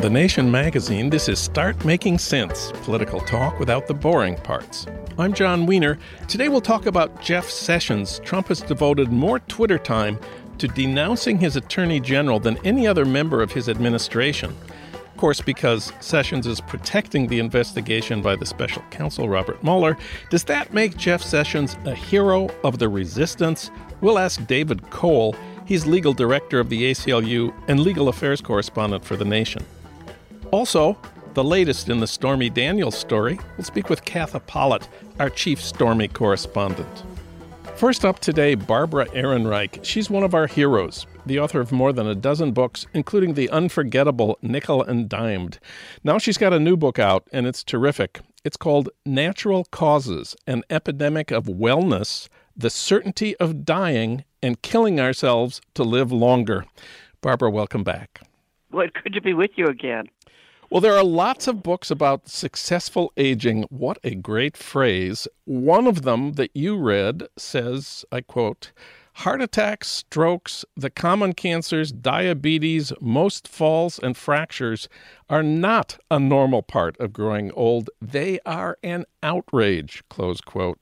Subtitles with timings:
[0.00, 4.86] From The Nation magazine, this is Start Making Sense political talk without the boring parts.
[5.18, 5.98] I'm Jon Wiener.
[6.26, 8.18] Today we'll talk about Jeff Sessions.
[8.24, 10.18] Trump has devoted more Twitter time
[10.56, 14.56] to denouncing his attorney general than any other member of his administration.
[14.94, 19.98] Of course, because Sessions is protecting the investigation by the special counsel Robert Mueller,
[20.30, 23.70] does that make Jeff Sessions a hero of the resistance?
[24.00, 25.36] We'll ask David Cole.
[25.66, 29.62] He's legal director of the ACLU and legal affairs correspondent for The Nation.
[30.50, 30.98] Also,
[31.34, 34.88] the latest in the Stormy Daniels story, we'll speak with Katha Pollitt,
[35.20, 37.04] our chief Stormy correspondent.
[37.76, 39.84] First up today, Barbara Ehrenreich.
[39.84, 43.48] She's one of our heroes, the author of more than a dozen books, including the
[43.50, 45.60] unforgettable Nickel and Dimed.
[46.02, 48.20] Now she's got a new book out, and it's terrific.
[48.44, 55.60] It's called Natural Causes An Epidemic of Wellness, the Certainty of Dying, and Killing Ourselves
[55.74, 56.66] to Live Longer.
[57.20, 58.20] Barbara, welcome back.
[58.72, 60.06] Well, good to be with you again.
[60.70, 63.64] Well, there are lots of books about successful aging.
[63.70, 65.26] What a great phrase.
[65.44, 68.70] One of them that you read says, I quote,
[69.14, 74.88] Heart attacks, strokes, the common cancers, diabetes, most falls and fractures
[75.28, 77.90] are not a normal part of growing old.
[78.00, 80.04] They are an outrage.
[80.08, 80.78] Close quote.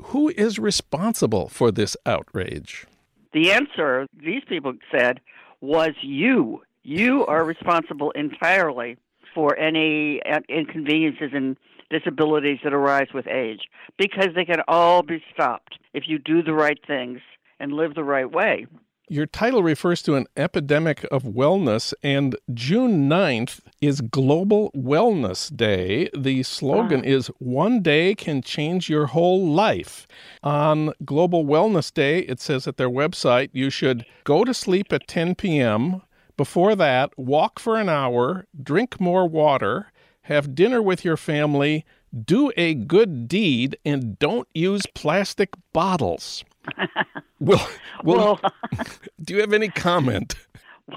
[0.00, 2.86] Who is responsible for this outrage?
[3.32, 5.18] The answer, these people said,
[5.60, 6.62] was you.
[6.84, 8.96] You are responsible entirely
[9.34, 11.56] for any inconveniences and
[11.90, 13.62] disabilities that arise with age
[13.98, 17.20] because they can all be stopped if you do the right things
[17.60, 18.66] and live the right way.
[19.06, 26.08] Your title refers to an epidemic of wellness, and June 9th is Global Wellness Day.
[26.16, 27.08] The slogan ah.
[27.08, 30.06] is One Day Can Change Your Whole Life.
[30.42, 35.06] On Global Wellness Day, it says at their website, you should go to sleep at
[35.06, 36.00] 10 p.m.,
[36.36, 41.84] before that, walk for an hour, drink more water, have dinner with your family,
[42.24, 46.44] do a good deed, and don't use plastic bottles.
[47.40, 47.68] well,
[48.02, 48.40] well,
[48.74, 48.86] well
[49.22, 50.34] do you have any comment?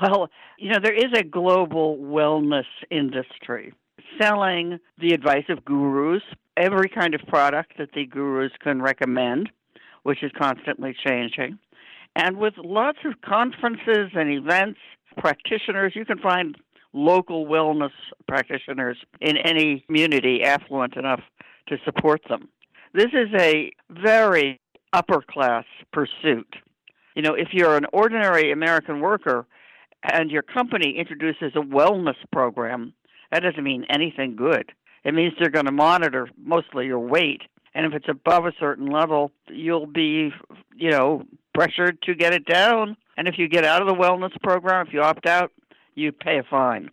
[0.02, 3.74] Well, you know, there is a global wellness industry
[4.19, 6.24] selling the advice of gurus,
[6.56, 9.50] every kind of product that the gurus can recommend,
[10.04, 11.59] which is constantly changing,
[12.16, 14.80] and with lots of conferences and events
[15.17, 15.94] practitioners.
[15.95, 16.55] You can find
[16.94, 17.91] local wellness
[18.28, 21.22] practitioners in any community affluent enough
[21.67, 22.50] to support them.
[22.94, 24.59] This is a very
[24.94, 26.56] upper class pursuit.
[27.16, 29.45] You know, if you're an ordinary American worker
[30.03, 32.94] and your company introduces a wellness program,
[33.31, 34.72] that doesn't mean anything good.
[35.03, 37.41] It means they're going to monitor mostly your weight.
[37.73, 40.31] And if it's above a certain level, you'll be,
[40.75, 41.23] you know,
[41.53, 44.94] pressured to get it down and if you get out of the wellness program, if
[44.94, 45.51] you opt out,
[45.95, 46.91] you pay a fine.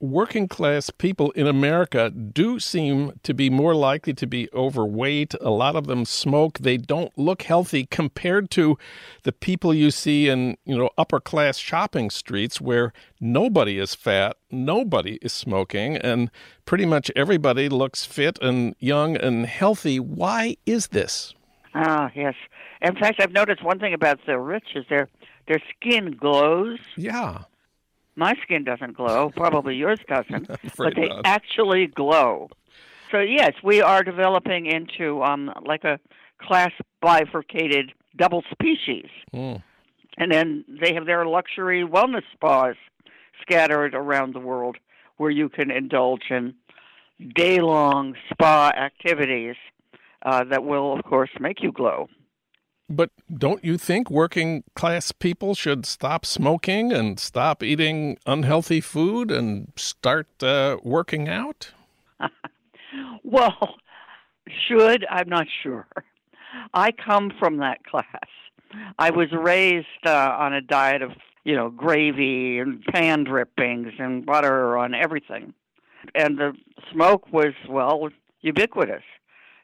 [0.00, 5.34] Working class people in America do seem to be more likely to be overweight.
[5.40, 6.60] A lot of them smoke.
[6.60, 8.78] They don't look healthy compared to
[9.24, 14.36] the people you see in, you know, upper class shopping streets where nobody is fat,
[14.52, 16.30] nobody is smoking, and
[16.64, 19.98] pretty much everybody looks fit and young and healthy.
[19.98, 21.34] Why is this?
[21.74, 22.34] Ah, yes.
[22.82, 25.08] In fact, I've noticed one thing about the rich is they're
[25.48, 26.78] their skin glows.
[26.96, 27.42] Yeah.
[28.16, 29.30] My skin doesn't glow.
[29.34, 30.48] Probably yours doesn't.
[30.76, 31.22] but they not.
[31.24, 32.50] actually glow.
[33.10, 35.98] So yes, we are developing into um, like a
[36.40, 39.08] class bifurcated double species.
[39.34, 39.62] Mm.
[40.18, 42.74] And then they have their luxury wellness spas
[43.40, 44.76] scattered around the world
[45.16, 46.54] where you can indulge in
[47.34, 49.56] day long spa activities
[50.24, 52.08] uh, that will, of course, make you glow.
[52.90, 59.30] But don't you think working class people should stop smoking and stop eating unhealthy food
[59.30, 61.72] and start uh, working out?
[63.22, 63.74] well,
[64.66, 65.86] should, I'm not sure.
[66.72, 68.06] I come from that class.
[68.98, 71.12] I was raised uh, on a diet of,
[71.44, 75.52] you know, gravy and pan drippings and butter on everything.
[76.14, 76.52] And the
[76.90, 78.08] smoke was, well,
[78.40, 79.02] ubiquitous.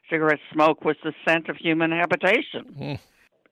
[0.09, 2.75] cigarette smoke was the scent of human habitation.
[2.79, 2.99] Mm.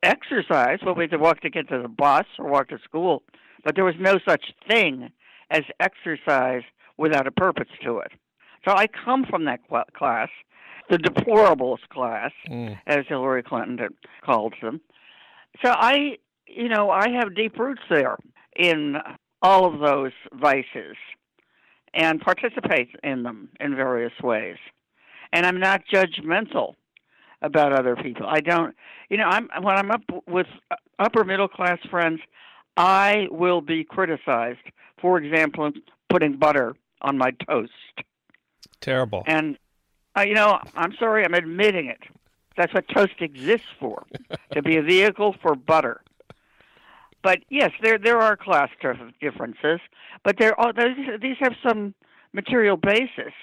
[0.03, 3.23] Exercise, well, we had to walk to get to the bus or walk to school,
[3.63, 5.09] but there was no such thing
[5.49, 6.63] as exercise
[6.97, 8.11] without a purpose to it.
[8.67, 10.29] So I come from that cl- class,
[10.89, 12.77] the deplorables class, mm.
[12.85, 13.79] as Hillary Clinton
[14.25, 14.81] called them.
[15.63, 16.17] So I,
[16.47, 18.17] you know, I have deep roots there
[18.57, 18.97] in
[19.41, 20.97] all of those vices
[21.93, 24.57] and participate in them in various ways.
[25.31, 26.75] And I'm not judgmental
[27.43, 28.25] about other people.
[28.27, 28.75] I don't,
[29.09, 30.47] you know, I'm when I'm up with
[30.97, 32.21] upper middle class friends,
[32.77, 34.65] I will be criticized.
[34.99, 35.71] For example,
[36.09, 37.71] putting butter on my toast.
[38.79, 39.23] Terrible.
[39.27, 39.57] And
[40.17, 42.01] uh, you know, I'm sorry, I'm admitting it.
[42.55, 44.03] That's what toast exists for,
[44.51, 46.01] to be a vehicle for butter.
[47.23, 48.69] But yes, there there are class
[49.19, 49.79] differences,
[50.23, 51.93] but there are these, these have some
[52.31, 53.33] material basis.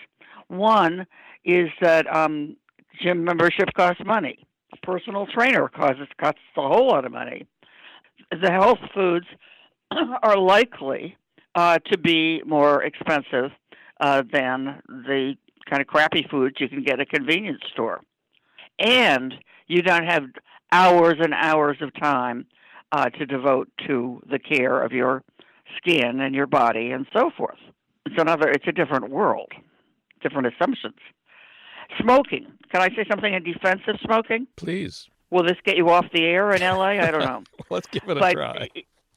[0.48, 1.06] One
[1.44, 2.56] is that um,
[3.02, 4.46] gym membership costs money.
[4.82, 7.46] Personal trainer costs costs a whole lot of money.
[8.30, 9.26] The health foods
[10.22, 11.16] are likely
[11.54, 13.50] uh, to be more expensive
[14.00, 15.34] uh, than the
[15.68, 18.00] kind of crappy foods you can get at a convenience store.
[18.78, 19.34] And
[19.66, 20.24] you don't have
[20.72, 22.46] hours and hours of time
[22.92, 25.22] uh, to devote to the care of your
[25.76, 27.58] skin and your body and so forth.
[28.06, 28.48] It's another.
[28.48, 29.52] It's a different world,
[30.22, 30.96] different assumptions.
[31.98, 32.46] Smoking.
[32.72, 34.46] Can I say something in defense of smoking?
[34.56, 35.08] Please.
[35.30, 37.00] Will this get you off the air in LA?
[37.00, 37.42] I don't know.
[37.70, 38.68] Let's give it a but, try.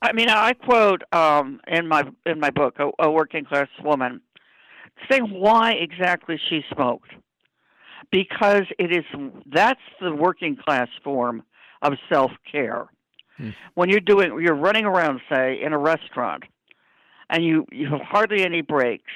[0.02, 4.22] I mean, I quote um, in my in my book a, a working class woman
[5.10, 7.12] saying why exactly she smoked
[8.12, 9.06] because it is
[9.52, 11.44] that's the working class form
[11.82, 12.88] of self care.
[13.38, 13.50] Hmm.
[13.74, 16.44] When you're doing you're running around, say, in a restaurant,
[17.30, 19.12] and you you have hardly any breaks,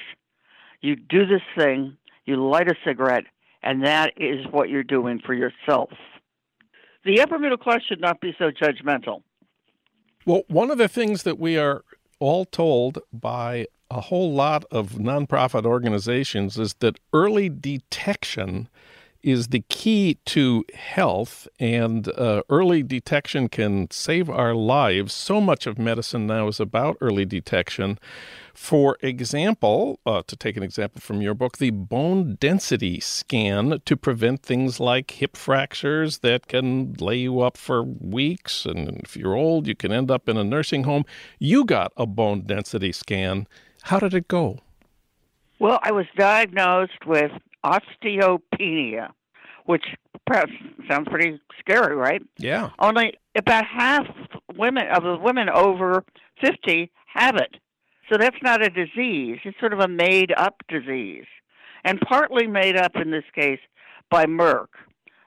[0.80, 3.24] you do this thing, you light a cigarette,
[3.62, 5.90] and that is what you're doing for yourself.
[7.04, 9.22] The upper middle class should not be so judgmental.
[10.26, 11.84] Well, one of the things that we are
[12.18, 18.68] all told by a whole lot of nonprofit organizations is that early detection
[19.22, 25.12] is the key to health, and uh, early detection can save our lives.
[25.12, 27.98] So much of medicine now is about early detection.
[28.54, 33.96] For example, uh, to take an example from your book, the bone density scan to
[33.96, 38.66] prevent things like hip fractures that can lay you up for weeks.
[38.66, 41.04] And if you're old, you can end up in a nursing home.
[41.38, 43.46] You got a bone density scan.
[43.82, 44.58] How did it go?
[45.60, 47.32] Well, I was diagnosed with
[47.64, 49.10] osteopenia,
[49.66, 49.84] which
[50.26, 50.52] perhaps
[50.88, 52.22] sounds pretty scary, right?
[52.38, 52.70] Yeah.
[52.78, 54.06] Only about half
[54.56, 56.04] women of the women over
[56.40, 57.56] 50 have it.
[58.10, 59.38] So that's not a disease.
[59.44, 61.26] It's sort of a made up disease.
[61.84, 63.60] And partly made up in this case
[64.10, 64.68] by Merck,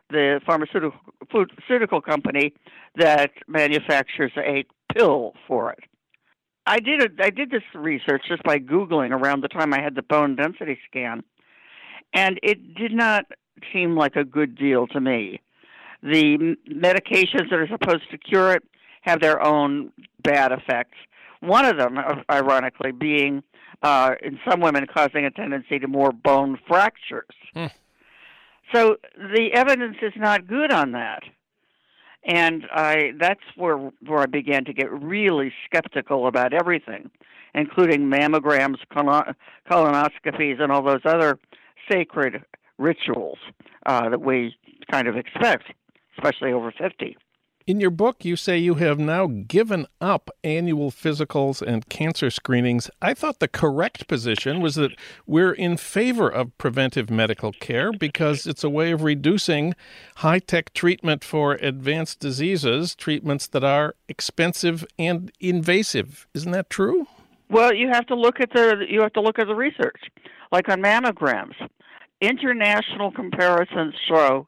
[0.10, 1.00] the pharmaceutical
[1.32, 2.54] pharmaceutical company
[2.96, 5.80] that manufactures a pill for it.
[6.66, 9.96] I did a, I did this research just by googling around the time I had
[9.96, 11.24] the bone density scan,
[12.14, 13.26] and it did not
[13.74, 15.42] seem like a good deal to me.
[16.04, 18.64] The medications that are supposed to cure it
[19.02, 19.92] have their own
[20.24, 20.98] bad effects.
[21.42, 21.98] One of them,
[22.30, 23.44] ironically, being
[23.82, 27.26] uh, in some women causing a tendency to more bone fractures.
[27.54, 27.68] Hmm.
[28.74, 31.24] So the evidence is not good on that
[32.24, 37.10] and I that's where where I began to get really skeptical about everything,
[37.56, 38.78] including mammograms,
[39.70, 41.40] colonoscopies, and all those other
[41.90, 42.44] sacred
[42.78, 43.38] rituals
[43.86, 44.56] uh, that we
[44.92, 45.66] kind of expect,
[46.18, 47.16] especially over fifty.
[47.68, 52.90] In your book, you say you have now given up annual physicals and cancer screenings.
[53.04, 54.92] I thought the correct position was that
[55.28, 59.76] we're in favor of preventive medical care because it's a way of reducing
[60.18, 66.28] high tech treatment for advanced diseases, treatments that are expensive and invasive.
[66.34, 67.06] Isn't that true?
[67.52, 70.02] Well, you have to look at the you have to look at the research,
[70.52, 71.56] like on mammograms.
[72.20, 74.48] International comparisons show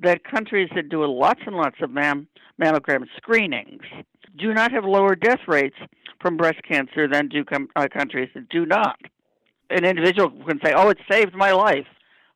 [0.00, 2.26] that countries that do lots and lots of mam-
[2.60, 3.82] mammogram screenings
[4.38, 5.76] do not have lower death rates
[6.20, 8.98] from breast cancer than do com- uh, countries that do not.
[9.70, 11.86] An individual can say, "Oh, it saved my life."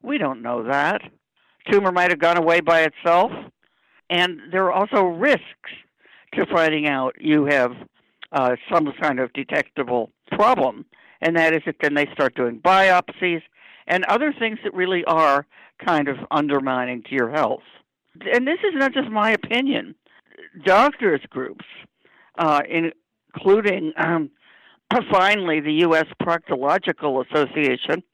[0.03, 1.03] We don't know that.
[1.71, 3.33] Tumor might have gone away by itself,
[4.09, 5.43] and there are also risks
[6.35, 7.73] to finding out you have
[8.33, 10.85] uh, some kind of detectable problem,
[11.27, 13.43] and that is that then they start doing biopsies
[13.89, 15.45] and other things that really are
[15.85, 17.65] kind of undermining to your health.
[18.33, 19.97] And this is not just my opinion.
[20.65, 21.65] Doctors groups,
[22.39, 22.63] uh,
[23.35, 24.31] including um,
[25.11, 26.07] finally the U.S.
[26.23, 28.05] Proctological Association,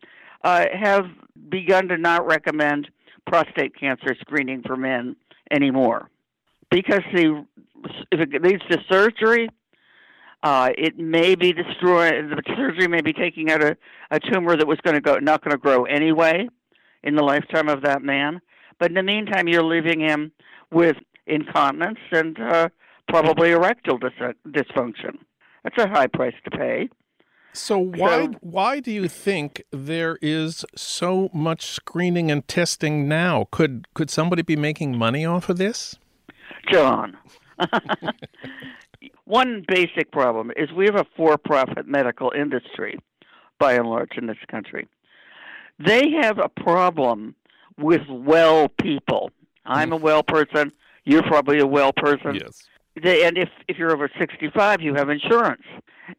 [0.43, 1.05] uh, have
[1.51, 2.89] begun to not recommend
[3.27, 5.17] prostate cancer screening for men
[5.51, 6.09] anymore
[6.71, 7.45] because the
[8.11, 9.49] if it leads to surgery,
[10.43, 13.77] uh, it may be destroying the surgery may be taking out a,
[14.11, 16.49] a tumor that was going to go not going to grow anyway
[17.03, 18.41] in the lifetime of that man.
[18.79, 20.33] But in the meantime, you're leaving him
[20.73, 20.97] with
[21.27, 22.69] incontinence and uh,
[23.09, 25.19] probably erectile dis- dysfunction.
[25.63, 26.89] That's a high price to pay.
[27.53, 33.47] So why so, why do you think there is so much screening and testing now?
[33.51, 35.97] Could could somebody be making money off of this?
[36.73, 37.17] John.
[39.25, 42.99] One basic problem is we have a for-profit medical industry
[43.59, 44.89] by and large in this country.
[45.79, 47.35] They have a problem
[47.79, 49.31] with well people.
[49.65, 50.03] I'm a mm.
[50.03, 50.73] well person.
[51.05, 52.35] You're probably a well person.
[52.35, 52.65] Yes.
[53.01, 55.63] They, and if if you're over 65, you have insurance.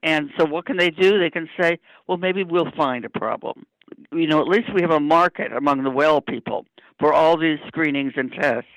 [0.01, 1.19] And so what can they do?
[1.19, 3.65] They can say, well, maybe we'll find a problem.
[4.11, 6.65] You know, at least we have a market among the well people
[6.99, 8.69] for all these screenings and tests.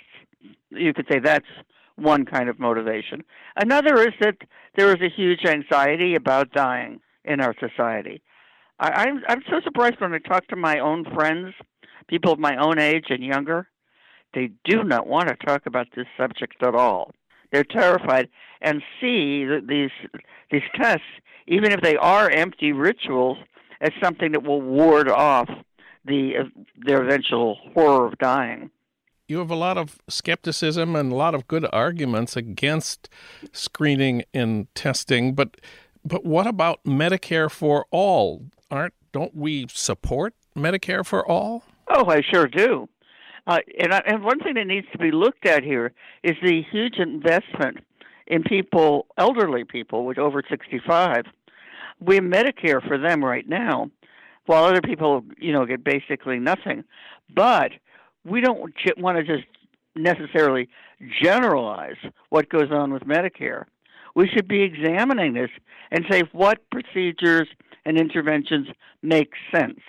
[0.70, 1.46] You could say that's
[1.96, 3.24] one kind of motivation.
[3.56, 4.36] Another is that
[4.76, 8.22] there is a huge anxiety about dying in our society.
[8.78, 11.54] I, I'm I'm so surprised when I talk to my own friends,
[12.08, 13.68] people of my own age and younger.
[14.34, 17.12] They do not want to talk about this subject at all.
[17.50, 18.28] They're terrified
[18.60, 19.90] and see that these
[20.50, 21.06] these tests,
[21.46, 23.38] even if they are empty rituals,
[23.80, 25.48] as something that will ward off
[26.04, 28.70] the their eventual horror of dying.
[29.28, 33.08] You have a lot of skepticism and a lot of good arguments against
[33.52, 35.56] screening and testing, but
[36.04, 38.44] but what about Medicare for all?
[38.70, 41.64] Aren't don't we support Medicare for all?
[41.88, 42.88] Oh, I sure do.
[43.48, 45.92] Uh, and, I, and one thing that needs to be looked at here
[46.22, 47.78] is the huge investment
[48.26, 51.24] in people, elderly people with over 65.
[52.00, 53.90] We have Medicare for them right now,
[54.46, 56.84] while other people, you know, get basically nothing.
[57.32, 57.72] But
[58.26, 59.46] we don't want to just
[59.94, 60.68] necessarily
[61.22, 61.96] generalize
[62.30, 63.64] what goes on with Medicare.
[64.14, 65.50] We should be examining this
[65.90, 67.48] and say what procedures
[67.84, 68.68] and interventions
[69.02, 69.80] make sense.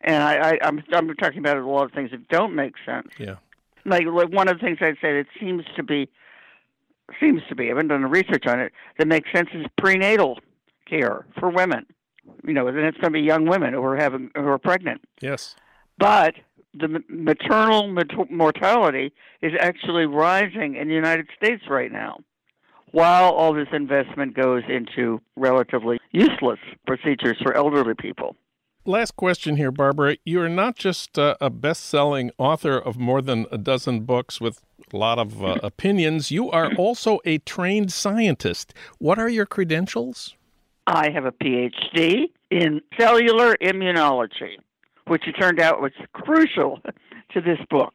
[0.00, 3.08] And I, I, I'm, I'm talking about a lot of things that don't make sense.
[3.18, 3.36] Yeah.
[3.84, 6.08] Like, like one of the things I'd say that seems to be
[7.20, 10.38] seems to be, I haven't done the research on it, that makes sense is prenatal
[10.86, 11.86] care for women.
[12.44, 15.00] You know, and it's going to be young women who are having who are pregnant.
[15.22, 15.56] Yes.
[15.96, 16.34] But
[16.74, 17.92] the maternal
[18.30, 22.18] mortality is actually rising in the United States right now,
[22.92, 28.36] while all this investment goes into relatively useless procedures for elderly people.
[28.84, 30.16] Last question here, Barbara.
[30.24, 34.40] You are not just uh, a best selling author of more than a dozen books
[34.40, 38.74] with a lot of uh, opinions, you are also a trained scientist.
[38.98, 40.34] What are your credentials?
[40.86, 44.56] I have a PhD in cellular immunology,
[45.08, 46.80] which it turned out was crucial
[47.32, 47.94] to this book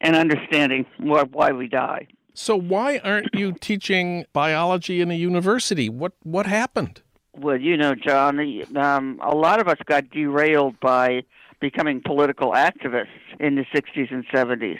[0.00, 2.06] and understanding why we die.
[2.34, 5.88] So, why aren't you teaching biology in a university?
[5.88, 7.02] What what happened?
[7.34, 8.38] Well, you know, Jon,
[8.76, 11.22] um, a lot of us got derailed by
[11.60, 13.06] becoming political activists
[13.40, 14.78] in the 60s and 70s.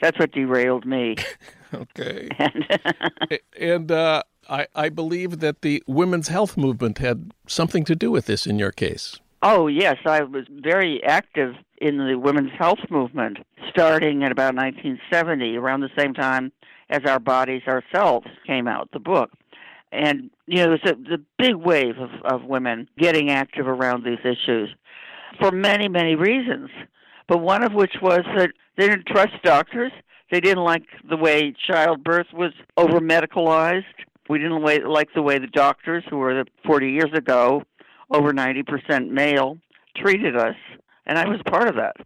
[0.00, 1.16] That's what derailed me.
[1.74, 2.28] okay.
[2.38, 8.10] And, and uh, I, I believe that the women's health movement had something to do
[8.10, 9.18] with this in your case.
[9.42, 9.96] Oh, yes.
[10.04, 13.38] I was very active in the women's health movement
[13.70, 16.52] starting at about 1970, around the same time
[16.90, 19.30] as Our Bodies Ourselves came out, the book.
[19.92, 24.18] And, you know, there's a the big wave of, of women getting active around these
[24.24, 24.74] issues
[25.40, 26.70] for many, many reasons.
[27.26, 29.92] But one of which was that they didn't trust doctors.
[30.30, 33.84] They didn't like the way childbirth was over medicalized.
[34.28, 37.62] We didn't like the way the doctors, who were 40 years ago
[38.10, 39.58] over 90% male,
[39.96, 40.56] treated us.
[41.06, 41.96] And I was part of that.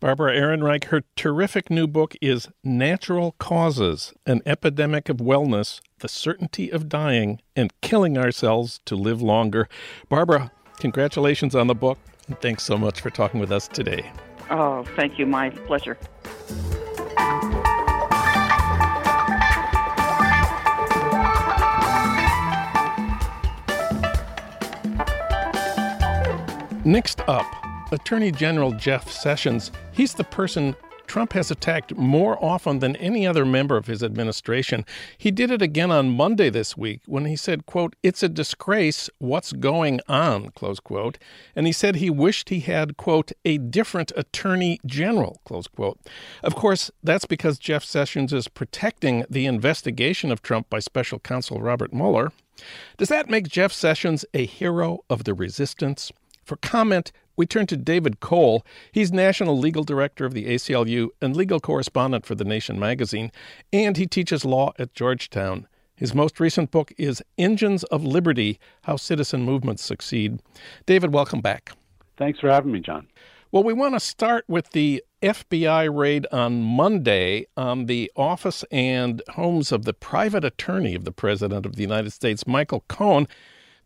[0.00, 6.70] Barbara Ehrenreich, her terrific new book is Natural Causes An Epidemic of Wellness, The Certainty
[6.70, 9.68] of Dying, and Killing Ourselves to Live Longer.
[10.08, 14.08] Barbara, congratulations on the book, and thanks so much for talking with us today.
[14.50, 15.26] Oh, thank you.
[15.26, 15.98] My pleasure.
[26.88, 27.44] Next up,
[27.92, 30.74] Attorney General Jeff Sessions, he's the person
[31.06, 34.86] Trump has attacked more often than any other member of his administration.
[35.18, 39.10] He did it again on Monday this week when he said, quote, "It's a disgrace
[39.18, 41.18] what's going on," close quote.
[41.54, 45.98] And he said he wished he had, quote, "a different attorney general," close quote.
[46.42, 51.60] Of course, that's because Jeff Sessions is protecting the investigation of Trump by special counsel
[51.60, 52.32] Robert Mueller.
[52.96, 56.10] Does that make Jeff Sessions a hero of the resistance?
[56.48, 58.64] For comment, we turn to David Cole.
[58.90, 63.30] He's National Legal Director of the ACLU and legal correspondent for The Nation magazine,
[63.70, 65.68] and he teaches law at Georgetown.
[65.94, 70.40] His most recent book is Engines of Liberty How Citizen Movements Succeed.
[70.86, 71.72] David, welcome back.
[72.16, 73.08] Thanks for having me, Jon.
[73.52, 79.20] Well, we want to start with the FBI raid on Monday on the office and
[79.32, 83.28] homes of the private attorney of the President of the United States, Michael Cohen.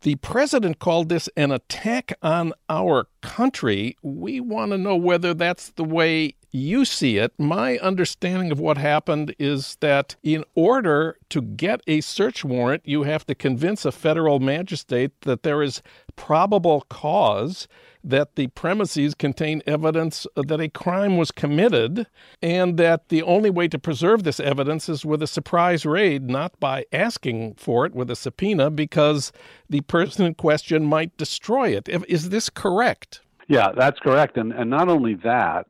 [0.02, 3.96] The president called this an attack on our country.
[4.02, 7.32] We want to know whether that's the way you see it.
[7.38, 13.04] My understanding of what happened is that in order to get a search warrant, you
[13.04, 15.82] have to convince a federal magistrate that there is
[16.16, 17.68] probable cause
[18.04, 22.06] that the premises contain evidence that a crime was committed,
[22.40, 26.58] and that the only way to preserve this evidence is with a surprise raid, not
[26.58, 29.32] by asking for it with a subpoena, because
[29.68, 31.88] the person in question might destroy it.
[32.08, 33.20] Is this correct?
[33.48, 34.36] Yeah, that's correct.
[34.36, 35.66] And, and not only that,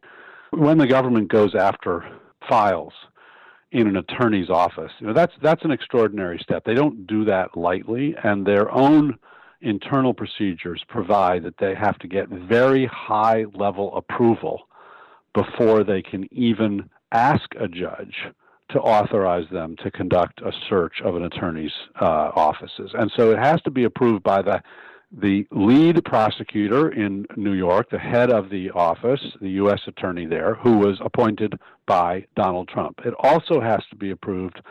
[0.50, 2.04] when the government goes after
[2.48, 2.92] files,
[3.72, 4.92] in an attorney's office.
[5.00, 6.64] You know, that's that's an extraordinary step.
[6.64, 9.18] They don't do that lightly, and their own
[9.62, 14.68] internal procedures provide that they have to get very high level approval
[15.34, 18.14] before they can even ask a judge
[18.70, 22.90] to authorize them to conduct a search of an attorney's uh, offices.
[22.94, 24.62] And so it has to be approved by the
[25.20, 29.80] the lead prosecutor in New York, the head of the office, the U.S.
[29.86, 33.00] attorney there, who was appointed by Donald Trump.
[33.04, 34.62] It also has to be approved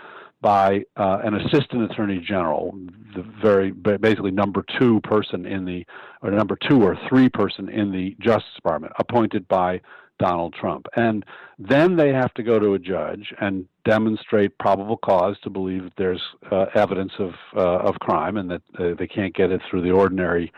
[0.42, 2.76] by uh, an assistant attorney general,
[3.16, 5.86] the very basically number two person in the,
[6.22, 9.80] or number two or three person in the Justice Department, appointed by
[10.22, 10.86] Donald Trump.
[10.96, 11.26] And
[11.58, 15.94] then they have to go to a judge and demonstrate probable cause to believe that
[15.98, 16.22] there's
[16.52, 19.92] uh, evidence of uh, of crime and that uh, they can't get it through the
[19.92, 20.52] ordinary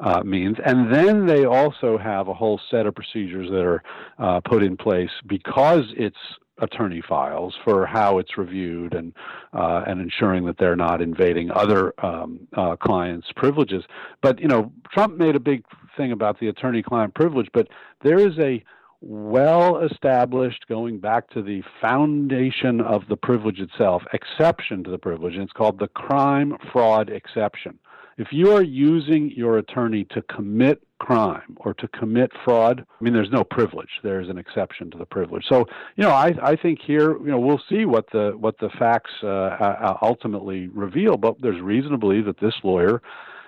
[0.00, 0.56] uh, means.
[0.64, 3.82] And then they also have a whole set of procedures that are
[4.18, 6.16] uh, put in place because it's
[6.58, 9.12] attorney files for how it's reviewed and
[9.52, 13.84] uh, and ensuring that they're not invading other um, uh, clients' privileges.
[14.22, 15.64] But you know, Trump made a big
[15.96, 17.68] thing about the attorney-client privilege, but
[18.02, 18.62] there is a
[19.00, 25.34] well established, going back to the foundation of the privilege itself, exception to the privilege,
[25.34, 27.78] and it's called the crime fraud exception.
[28.18, 33.12] If you are using your attorney to commit crime or to commit fraud, I mean,
[33.12, 33.90] there's no privilege.
[34.02, 35.44] There's an exception to the privilege.
[35.46, 38.70] So, you know, I, I think here, you know, we'll see what the what the
[38.70, 41.18] facts uh, ultimately reveal.
[41.18, 43.02] But there's reason to believe that this lawyer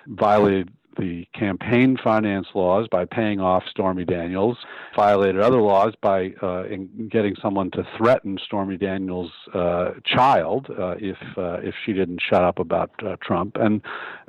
[0.07, 4.57] violated the campaign finance laws by paying off Stormy Daniels,
[4.95, 6.63] violated other laws by uh,
[7.09, 12.43] getting someone to threaten Stormy Daniels' uh, child uh, if uh, if she didn't shut
[12.43, 13.81] up about uh, Trump, and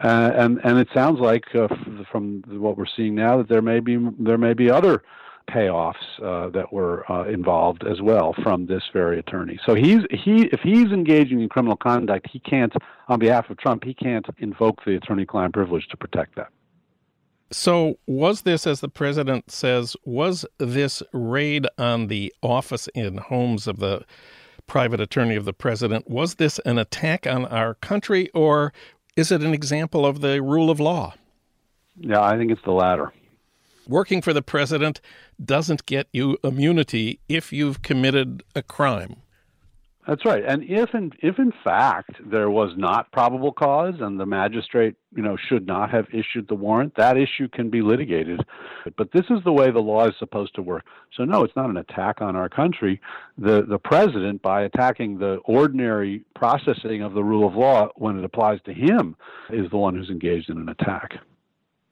[0.02, 1.44] uh, and and it sounds like
[2.10, 5.02] from what we're seeing now that there may be there may be other
[5.48, 9.58] payoffs uh, that were uh, involved as well from this very attorney.
[9.66, 12.72] So he's he if he's engaging in criminal conduct, he can't
[13.08, 16.50] on behalf of Trump, he can't invoke the attorney-client privilege to protect that.
[17.52, 23.66] So, was this, as the president says, was this raid on the office in homes
[23.66, 24.04] of the
[24.68, 28.72] private attorney of the president, was this an attack on our country or
[29.16, 31.12] is it an example of the rule of law?
[31.96, 33.12] Yeah, I think it's the latter.
[33.88, 35.00] Working for the president
[35.44, 39.16] doesn't get you immunity if you've committed a crime.
[40.06, 40.42] That's right.
[40.46, 45.22] And if in if in fact there was not probable cause and the magistrate, you
[45.22, 48.40] know, should not have issued the warrant, that issue can be litigated.
[48.96, 50.86] But this is the way the law is supposed to work.
[51.14, 52.98] So no, it's not an attack on our country.
[53.36, 58.24] The the president by attacking the ordinary processing of the rule of law when it
[58.24, 59.16] applies to him
[59.50, 61.18] is the one who's engaged in an attack.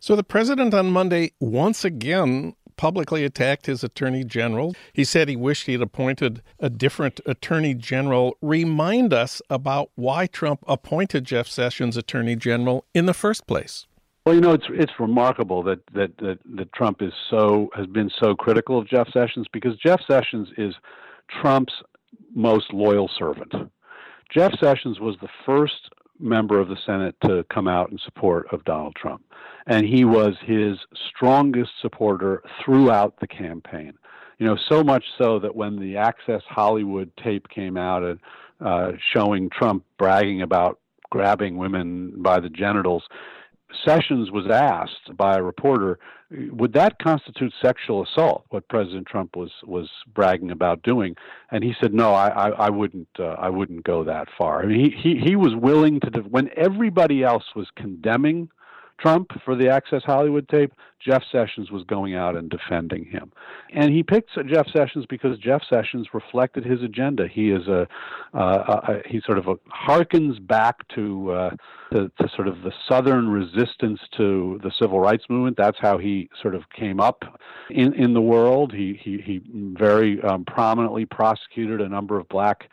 [0.00, 4.74] So the president on Monday once again publicly attacked his attorney general.
[4.94, 8.38] He said he wished he had appointed a different attorney general.
[8.40, 13.86] Remind us about why Trump appointed Jeff Sessions attorney general in the first place.
[14.24, 18.10] Well, you know, it's it's remarkable that, that that that Trump is so has been
[18.22, 20.74] so critical of Jeff Sessions because Jeff Sessions is
[21.40, 21.72] Trump's
[22.34, 23.52] most loyal servant.
[24.32, 28.64] Jeff Sessions was the first member of the Senate to come out in support of
[28.64, 29.22] Donald Trump.
[29.68, 30.78] And he was his
[31.08, 33.92] strongest supporter throughout the campaign.
[34.38, 38.18] You know, so much so that when the Access Hollywood tape came out and
[38.60, 43.04] uh, showing Trump bragging about grabbing women by the genitals,
[43.84, 45.98] Sessions was asked by a reporter,
[46.30, 48.46] would that constitute sexual assault?
[48.48, 51.16] What President Trump was was bragging about doing,
[51.50, 54.62] and he said, no, I I, I wouldn't uh, I wouldn't go that far.
[54.62, 58.48] I mean, he he he was willing to when everybody else was condemning
[58.98, 63.30] Trump for the Access Hollywood tape, Jeff Sessions was going out and defending him.
[63.72, 67.28] And he picked Jeff Sessions because Jeff Sessions reflected his agenda.
[67.28, 67.86] He is a,
[68.34, 71.50] uh, a he sort of a, harkens back to, uh,
[71.92, 75.56] to, to sort of the Southern resistance to the civil rights movement.
[75.56, 77.22] That's how he sort of came up
[77.70, 78.72] in, in the world.
[78.72, 82.68] He he, he very um, prominently prosecuted a number of black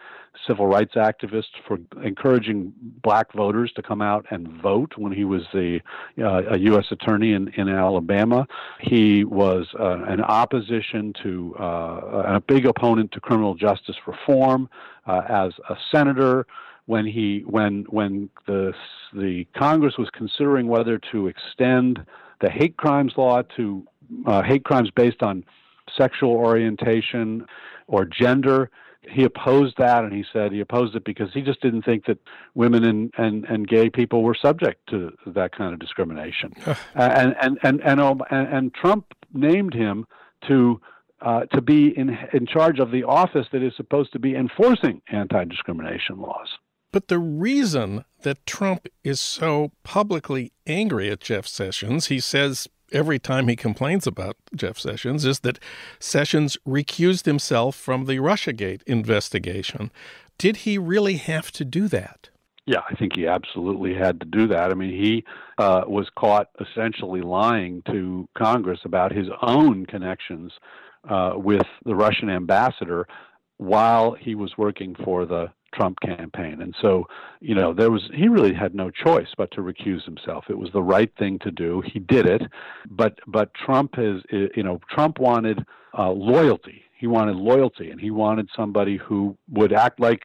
[0.48, 5.43] civil rights activist for encouraging black voters to come out and vote when he was
[5.54, 5.80] the
[6.19, 6.86] uh, a U.S.
[6.91, 8.48] attorney in, in Alabama.
[8.80, 14.69] He was uh, an opposition to uh, a big opponent to criminal justice reform
[15.06, 16.45] uh, as a senator.
[16.88, 18.71] When he when when the
[19.12, 22.06] the Congress was considering whether to extend
[22.41, 23.88] the hate crimes law to
[24.28, 25.43] uh, hate crimes based on
[25.98, 27.45] sexual orientation
[27.88, 28.69] or gender,
[29.10, 32.18] he opposed that and he said he opposed it because he just didn't think that
[32.54, 36.54] women and, and, and gay people were subject to that kind of discrimination.
[36.96, 40.06] and, and, and, and, and, and Trump named him
[40.48, 40.80] to
[41.22, 45.02] uh, to be in in charge of the office that is supposed to be enforcing
[45.12, 46.50] anti-discrimination laws.
[46.91, 53.19] But the reason that Trump is so publicly angry at Jeff Sessions, he says every
[53.19, 55.60] time he complains about Jeff Sessions is that
[56.00, 59.91] Sessions recused himself from the Russiagate investigation.
[60.38, 62.30] Did he really have to do that?
[62.67, 64.71] Yeah, I think he absolutely had to do that.
[64.71, 65.24] I mean, he
[65.60, 70.52] uh, was caught essentially lying to Congress about his own connections
[71.08, 73.08] uh, with the Russian ambassador
[73.58, 76.62] while he was working for the Trump campaign.
[76.62, 77.06] And so,
[77.42, 80.46] you know, there was he really had no choice but to recuse himself.
[80.50, 81.82] It was the right thing to do.
[81.86, 82.42] He did it,
[82.90, 85.66] but but Trump is you know Trump wanted
[85.98, 86.84] uh, loyalty.
[86.98, 90.24] He wanted loyalty, and he wanted somebody who would act like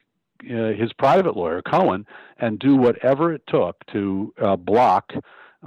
[0.49, 2.05] uh, his private lawyer Cohen
[2.39, 5.11] and do whatever it took to uh, block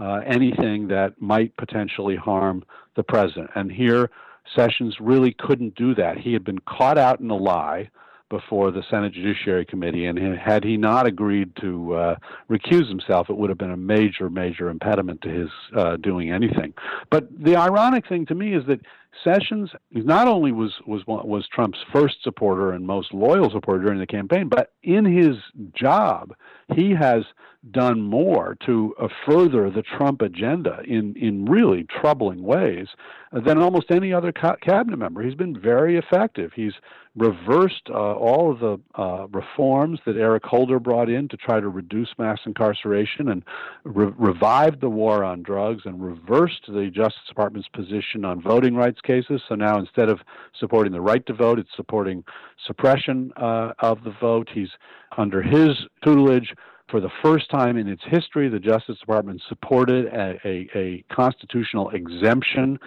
[0.01, 2.65] uh, anything that might potentially harm
[2.97, 3.51] the president.
[3.55, 4.11] And here,
[4.55, 6.19] Sessions really couldn't do that.
[6.19, 7.91] He had been caught out in a lie
[8.31, 12.17] before the Senate Judiciary Committee, and had he not agreed to uh,
[12.51, 16.73] recuse himself, it would have been a major, major impediment to his uh, doing anything.
[17.11, 18.81] But the ironic thing to me is that
[19.23, 24.07] Sessions not only was was was Trump's first supporter and most loyal supporter during the
[24.07, 25.37] campaign, but in his
[25.75, 26.35] job,
[26.75, 27.25] he has
[27.71, 32.89] done more to uh, further the Trump agenda in, in really troubling ways
[33.33, 35.23] than almost any other ca- cabinet member.
[35.23, 36.53] He's been very effective.
[36.55, 36.75] He's
[37.17, 41.69] reversed uh, all of the uh, reforms that Eric Holder brought in to try to
[41.69, 43.43] reduce mass incarceration and
[43.85, 49.01] re- revived the war on drugs and reversed the Justice Department's position on voting rights
[49.05, 49.41] cases.
[49.49, 50.21] So now instead of
[50.59, 52.25] supporting the right to vote, it's supporting
[52.67, 54.49] suppression uh, of the vote.
[54.53, 54.71] He's
[55.17, 56.53] under his tutelage
[56.91, 61.91] for the first time in its history, the Justice Department supported a, a, a constitutional
[61.91, 62.79] exemption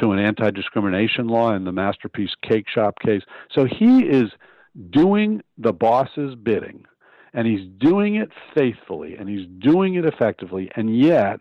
[0.00, 3.22] to an anti discrimination law in the Masterpiece Cake Shop case.
[3.52, 4.24] So he is
[4.90, 6.84] doing the boss's bidding,
[7.32, 11.38] and he's doing it faithfully, and he's doing it effectively, and yet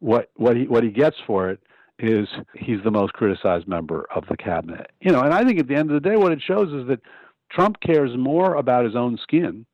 [0.00, 1.60] what, what, he, what he gets for it
[1.98, 4.90] is he's the most criticized member of the cabinet.
[5.00, 6.88] You know, and I think at the end of the day, what it shows is
[6.88, 7.00] that
[7.50, 9.66] Trump cares more about his own skin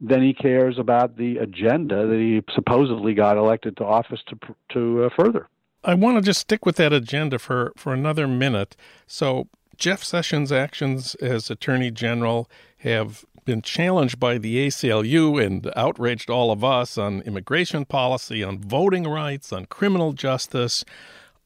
[0.00, 4.38] than he cares about the agenda that he supposedly got elected to office to
[4.72, 5.48] to uh, further.
[5.84, 8.76] I want to just stick with that agenda for for another minute.
[9.06, 16.28] So Jeff Sessions' actions as Attorney General have been challenged by the ACLU and outraged
[16.28, 20.84] all of us on immigration policy, on voting rights, on criminal justice,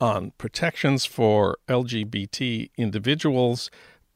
[0.02, 3.70] on protections for LGBT individuals.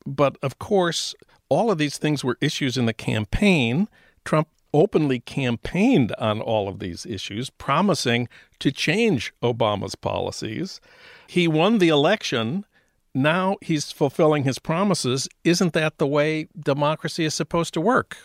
[0.04, 1.14] But of course,
[1.48, 3.88] all of these things were issues in the campaign
[4.24, 10.80] Trump openly campaigned on all of these issues, promising to change Obama's policies.
[11.28, 12.66] He won the election.
[13.14, 15.28] Now he's fulfilling his promises.
[15.44, 18.16] Isn't that the way democracy is supposed to work?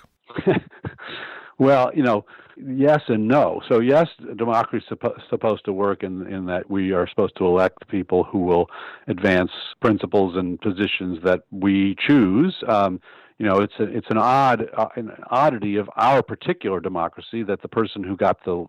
[1.59, 2.25] well, you know,
[2.65, 3.61] yes and no.
[3.67, 4.97] So yes, democracy is
[5.29, 8.69] supposed to work in in that we are supposed to elect people who will
[9.07, 12.55] advance principles and positions that we choose.
[12.67, 12.99] Um,
[13.37, 17.61] you know, it's a, it's an odd uh, an oddity of our particular democracy that
[17.61, 18.65] the person who got the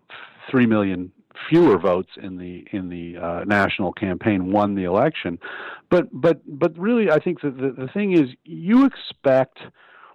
[0.49, 1.11] three million
[1.49, 5.39] fewer votes in the in the uh, national campaign won the election,
[5.89, 9.59] but but but really, I think that the, the thing is, you expect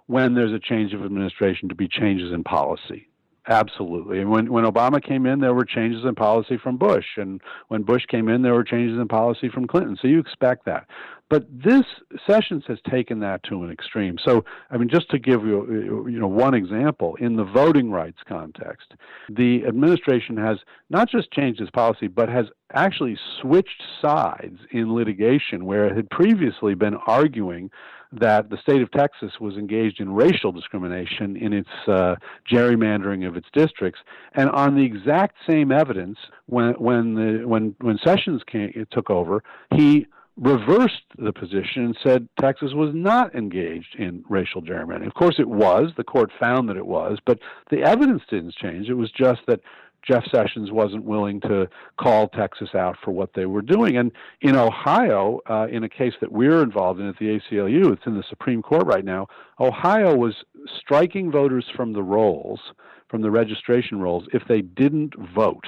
[0.07, 3.08] when there's a change of administration to be changes in policy
[3.49, 4.21] Absolutely.
[4.21, 7.05] And when, when Obama came in, there were changes in policy from Bush.
[7.17, 9.97] And when Bush came in, there were changes in policy from Clinton.
[9.99, 10.85] So you expect that.
[11.29, 11.83] But this
[12.27, 14.17] Sessions has taken that to an extreme.
[14.25, 18.17] So, I mean, just to give you, you know, one example, in the voting rights
[18.27, 18.93] context,
[19.29, 20.57] the administration has
[20.89, 26.09] not just changed its policy, but has actually switched sides in litigation where it had
[26.09, 27.69] previously been arguing
[28.11, 32.15] that the state of Texas was engaged in racial discrimination in its uh,
[32.51, 33.99] gerrymandering of its districts,
[34.33, 39.43] and on the exact same evidence, when when the when when Sessions came, took over,
[39.75, 40.07] he
[40.39, 45.07] reversed the position and said Texas was not engaged in racial gerrymandering.
[45.07, 45.91] Of course, it was.
[45.97, 48.87] The court found that it was, but the evidence didn't change.
[48.89, 49.59] It was just that
[50.07, 51.67] Jeff Sessions wasn't willing to
[51.99, 53.97] call Texas out for what they were doing.
[53.97, 58.05] And in Ohio, uh, in a case that we're involved in at the ACLU, it's
[58.05, 59.27] in the Supreme Court right now,
[59.59, 60.35] Ohio was
[60.79, 62.61] striking voters from the rolls,
[63.09, 65.65] from the registration rolls, if they didn't vote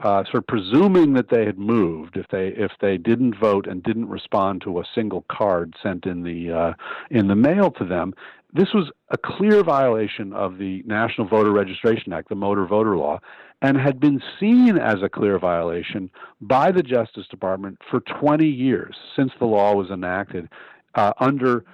[0.00, 3.82] uh, sort of presuming that they had moved if they if they didn't vote and
[3.82, 6.72] didn't respond to a single card sent in the uh,
[7.10, 8.12] in the mail to them.
[8.52, 13.20] This was a clear violation of the National Voter Registration Act, the Motor Voter Law,
[13.60, 18.94] and had been seen as a clear violation by the Justice Department for 20 years
[19.14, 20.48] since the law was enacted
[20.94, 21.64] uh, under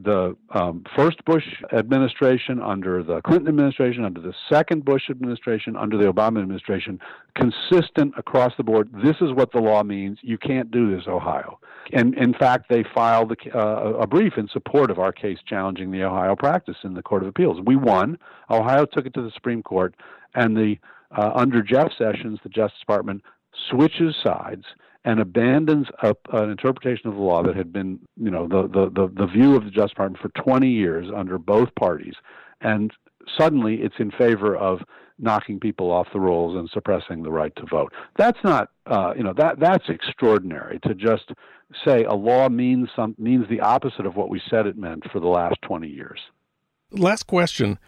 [0.00, 5.98] the um, first Bush administration, under the Clinton administration, under the second Bush administration, under
[5.98, 6.98] the Obama administration,
[7.34, 8.90] consistent across the board.
[9.04, 10.18] This is what the law means.
[10.22, 11.58] You can't do this, Ohio.
[11.92, 15.90] And in fact, they filed a, uh, a brief in support of our case challenging
[15.90, 17.60] the Ohio practice in the Court of Appeals.
[17.64, 18.18] We won.
[18.50, 19.94] Ohio took it to the Supreme Court,
[20.34, 20.76] and the
[21.16, 23.22] uh, under Jeff Sessions, the Justice Department
[23.68, 24.64] switches sides
[25.04, 28.90] and abandons a, an interpretation of the law that had been, you know, the, the,
[28.90, 32.14] the, the view of the Justice Department for 20 years under both parties.
[32.60, 32.92] And
[33.36, 34.80] suddenly it's in favor of
[35.18, 37.92] knocking people off the rolls and suppressing the right to vote.
[38.16, 41.30] That's not, uh, you know, that that's extraordinary to just
[41.84, 45.20] say a law means some means the opposite of what we said it meant for
[45.20, 46.18] the last 20 years.
[46.90, 47.78] Last question: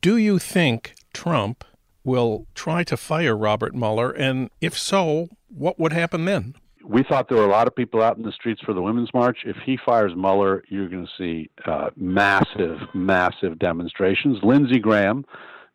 [0.00, 1.64] Do you think Trump
[2.02, 4.10] will try to fire Robert Mueller?
[4.10, 6.54] And if so, what would happen then?
[6.84, 9.12] We thought there were a lot of people out in the streets for the Women's
[9.14, 9.38] March.
[9.46, 14.38] If he fires Mueller, you're going to see uh, massive, massive demonstrations.
[14.42, 15.24] Lindsey Graham,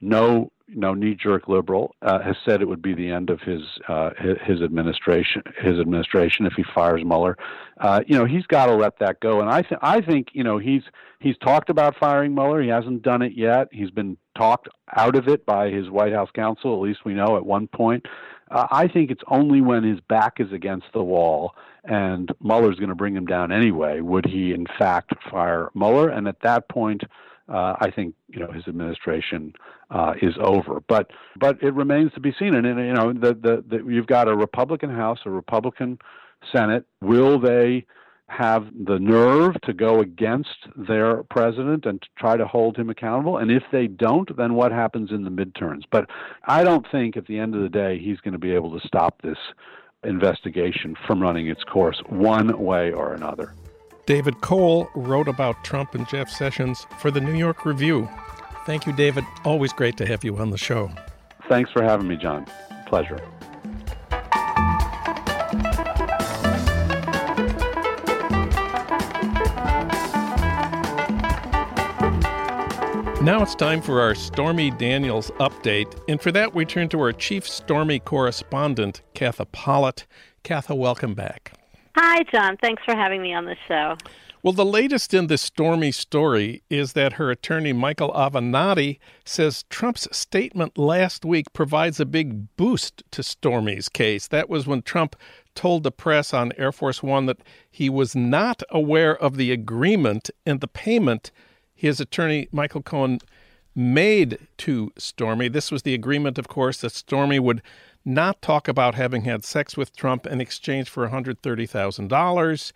[0.02, 4.12] no no knee-jerk liberal, uh, has said it would be the end of his uh,
[4.46, 7.38] his administration his administration if he fires Mueller.
[7.80, 10.44] Uh, you know he's got to let that go, and I think I think you
[10.44, 10.84] know he's
[11.20, 12.62] he's talked about firing Mueller.
[12.62, 13.70] He hasn't done it yet.
[13.72, 17.36] He's been talked out of it by his White House counsel, at least we know
[17.36, 18.06] at one point.
[18.52, 22.90] Uh, I think it's only when his back is against the wall and Mueller's going
[22.90, 27.04] to bring him down anyway would he in fact fire Mueller, and at that point
[27.50, 29.54] uh, I think you know his administration
[29.90, 30.82] uh, is over.
[30.88, 32.54] But but it remains to be seen.
[32.54, 35.98] And, and you know the, the, the you've got a Republican House, a Republican
[36.52, 36.86] Senate.
[37.02, 37.86] Will they
[38.30, 43.38] have the nerve to go against their president and to try to hold him accountable?
[43.38, 45.84] And if they don't, then what happens in the midterms?
[45.92, 46.10] But
[46.46, 48.88] I don't think at the end of the day he's going to be able to
[48.88, 49.38] stop this
[50.04, 53.54] investigation from running its course one way or another.
[54.06, 58.10] David Cole wrote about Trump and Jeff Sessions for the New York Review.
[58.66, 59.24] Thank you, David.
[59.44, 60.92] Always great to have you on the show.
[61.48, 62.46] Thanks for having me, Jon.
[62.88, 63.20] Pleasure.
[73.30, 76.02] Now it's time for our Stormy Daniels update.
[76.08, 80.08] And for that, we turn to our chief Stormy correspondent, Katha Pollitt.
[80.44, 81.54] Katha, welcome back.
[81.96, 82.58] Hi, Jon.
[82.58, 83.98] Thanks for having me on the show.
[84.42, 90.08] Well, the latest in this Stormy story is that her attorney, Michael Avenatti, says Trump's
[90.12, 94.28] statement last week provides a big boost to Stormy's case.
[94.28, 95.16] That was when Trump
[95.54, 100.32] told the press on Air Force One that he was not aware of the agreement
[100.48, 101.30] and the payment
[101.80, 103.20] his attorney, Michael Cohen,
[103.74, 105.48] made to Stormy.
[105.48, 107.62] This was the agreement, of course, that Stormy would
[108.04, 112.72] not talk about having had sex with Trump in exchange for $130,000,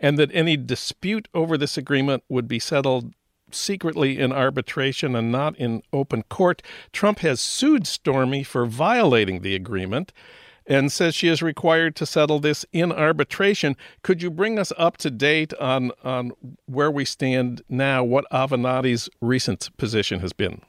[0.00, 3.14] and that any dispute over this agreement would be settled
[3.52, 6.60] secretly in arbitration and not in open court.
[6.92, 10.12] Trump has sued Stormy for violating the agreement
[10.68, 13.74] and says she is required to settle this in arbitration.
[14.02, 16.32] Could you bring us up to date on, on
[16.66, 20.60] where we stand now, what Avenatti's recent position has been?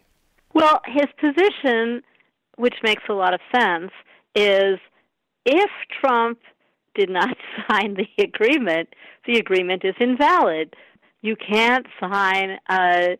[0.53, 2.01] Well, his position,
[2.55, 3.91] which makes a lot of sense,
[4.33, 4.79] is
[5.45, 6.39] if Trump
[6.95, 7.35] did not
[7.69, 8.89] sign the agreement,
[9.27, 10.75] the agreement is invalid.
[11.21, 13.17] You can't sign a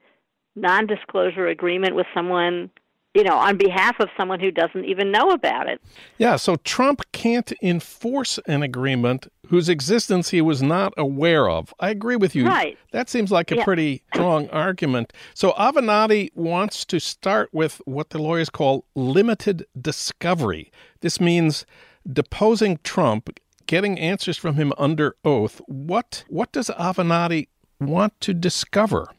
[0.56, 2.72] non disclosure agreement with someone
[3.20, 5.82] you know, on behalf of someone who doesn't even know about it.
[6.20, 11.74] Yeah, so Trump can't enforce an agreement whose existence he was not aware of.
[11.82, 12.48] I agree with you.
[12.48, 12.78] Right.
[12.94, 13.66] That seems like a yeah.
[13.66, 15.12] pretty strong argument.
[15.34, 20.72] So Avenatti wants to start with what the lawyers call limited discovery.
[21.02, 21.66] This means
[22.10, 25.60] deposing Trump, getting answers from him under oath.
[25.68, 27.50] What what does Avenatti
[27.82, 29.10] want to discover?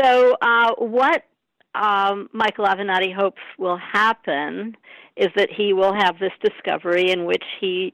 [0.00, 1.24] So, uh, what
[1.74, 4.76] um, Michael Avenatti hopes will happen
[5.16, 7.92] is that he will have this discovery in which he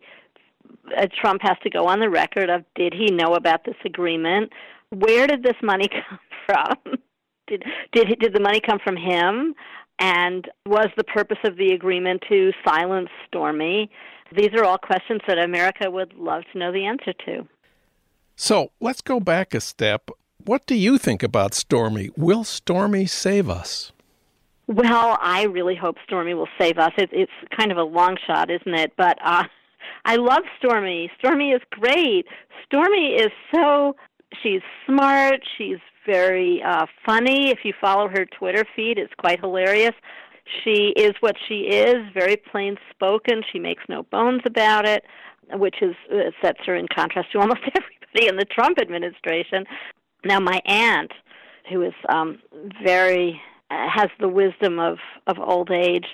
[0.96, 4.52] uh, Trump has to go on the record of did he know about this agreement?
[4.90, 6.96] Where did this money come from?
[7.46, 9.54] did did did the money come from him?
[9.98, 13.90] And was the purpose of the agreement to silence Stormy?
[14.36, 17.48] These are all questions that America would love to know the answer to.
[18.34, 20.10] So let's go back a step.
[20.44, 22.10] What do you think about Stormy?
[22.16, 23.92] Will Stormy save us?
[24.68, 26.92] Well, I really hope Stormy will save us.
[26.98, 28.92] It, it's kind of a long shot, isn't it?
[28.96, 29.44] But uh,
[30.04, 31.10] I love Stormy.
[31.18, 32.26] Stormy is great.
[32.64, 33.96] Stormy is so
[34.42, 35.40] she's smart.
[35.56, 37.50] She's very uh, funny.
[37.50, 39.94] If you follow her Twitter feed, it's quite hilarious.
[40.62, 43.42] She is what she is, very plain spoken.
[43.52, 45.04] She makes no bones about it,
[45.52, 49.64] which is uh, sets her in contrast to almost everybody in the Trump administration.
[50.26, 51.12] Now, my aunt,
[51.70, 52.38] who is um,
[52.82, 56.06] very uh, has the wisdom of of old age,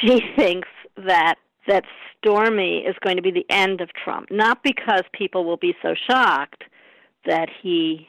[0.00, 1.36] she thinks that
[1.66, 1.84] that
[2.18, 5.94] Stormy is going to be the end of Trump, not because people will be so
[6.08, 6.64] shocked
[7.26, 8.06] that he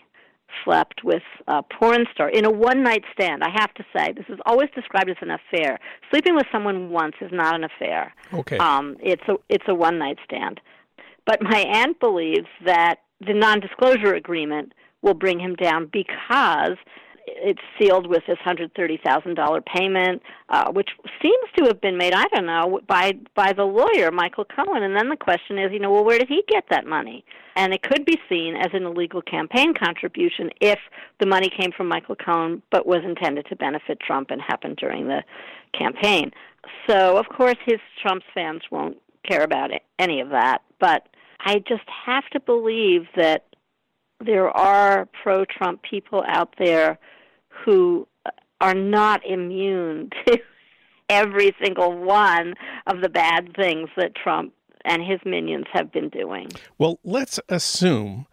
[0.64, 3.44] slept with a porn star in a one night stand.
[3.44, 5.80] I have to say, this is always described as an affair.
[6.12, 8.14] Sleeping with someone once is not an affair.
[8.34, 8.58] Okay.
[8.58, 10.60] Um, it's a it's a one night stand.
[11.26, 16.78] But my aunt believes that the non disclosure agreement will bring him down because
[17.28, 20.90] it's sealed with this hundred thirty thousand dollar payment, uh, which
[21.22, 22.14] seems to have been made.
[22.14, 24.84] I don't know by by the lawyer Michael Cohen.
[24.84, 27.26] And then the question is, you know, well, where did he get that money?
[27.56, 30.80] And it could be seen as an illegal campaign contribution if
[31.20, 35.08] the money came from Michael Cohen but was intended to benefit Trump and happened during
[35.08, 35.24] the
[35.78, 36.32] campaign.
[36.88, 40.60] So of course his Trump's fans won't care about it, any of that.
[40.80, 41.08] But
[41.40, 43.46] I just have to believe that
[44.24, 46.98] there are pro Trump people out there
[47.48, 48.08] who
[48.62, 50.40] are not immune to
[51.10, 52.54] every single one
[52.88, 56.50] of the bad things that Trump and his minions have been doing.
[56.78, 58.28] Well, let's assume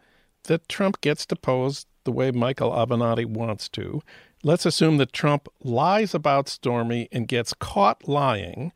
[0.44, 4.02] that Trump gets deposed the way Michael Avenatti wants to.
[4.42, 8.72] Let's assume that Trump lies about Stormy and gets caught lying.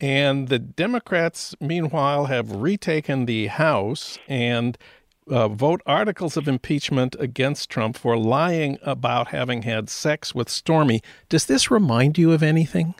[0.00, 4.78] And the Democrats, meanwhile, have retaken the House and
[5.30, 11.02] uh, vote articles of impeachment against Trump for lying about having had sex with Stormy.
[11.28, 12.94] Does this remind you of anything?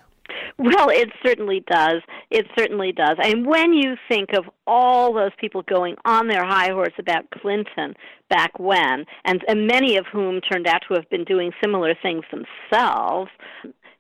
[0.59, 2.03] Well, it certainly does.
[2.31, 3.17] It certainly does.
[3.23, 7.95] And when you think of all those people going on their high horse about Clinton
[8.29, 12.25] back when, and, and many of whom turned out to have been doing similar things
[12.33, 13.31] themselves,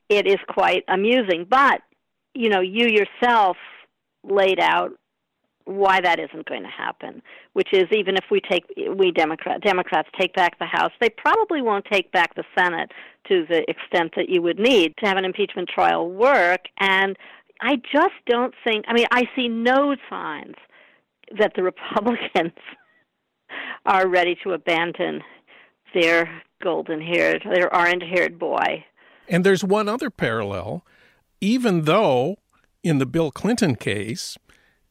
[0.08, 1.46] it is quite amusing.
[1.48, 1.82] But,
[2.34, 3.56] you know, you yourself
[4.24, 4.90] laid out
[5.68, 7.20] why that isn't going to happen,
[7.52, 8.64] which is even if we take
[8.96, 12.90] we Democrat Democrats take back the House, they probably won't take back the Senate
[13.28, 16.62] to the extent that you would need to have an impeachment trial work.
[16.81, 17.16] And
[17.61, 18.87] I just don't think.
[18.88, 20.54] I mean, I see no signs
[21.38, 22.52] that the Republicans
[23.85, 25.22] are ready to abandon
[25.94, 28.85] their golden-haired, their orange-haired boy.
[29.28, 30.85] And there's one other parallel.
[31.40, 32.37] Even though
[32.83, 34.37] in the Bill Clinton case,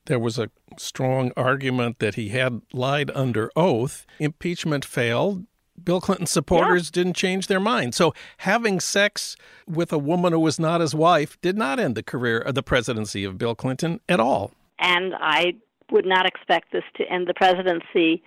[0.07, 4.05] there was a strong argument that he had lied under oath.
[4.19, 5.45] Impeachment failed.
[5.83, 7.03] Bill Clinton's supporters yeah.
[7.03, 7.93] didn't change their mind.
[7.93, 9.35] So having sex
[9.67, 12.63] with a woman who was not his wife did not end the career of the
[12.63, 14.51] presidency of Bill Clinton at all.
[14.79, 15.55] And I
[15.91, 18.23] would not expect this to end the presidency